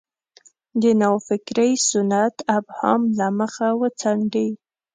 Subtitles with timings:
[0.81, 4.49] د نوفکرۍ سنت ابهام له مخه وڅنډي.